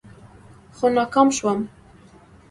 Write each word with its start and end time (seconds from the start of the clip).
خو 0.75 0.85
ناکام 0.95 1.27
شوم. 1.37 1.59